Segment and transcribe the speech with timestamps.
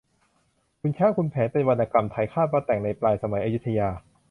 [0.81, 3.89] ขุนช้างขุนแผนเป็นวรรณกรรมไทย คาดว่าแต่งในปลายสมัยอยุธยา